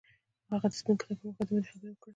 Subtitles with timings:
[0.51, 2.09] هغه د سپین کتاب پر مهال د مینې خبرې وکړې.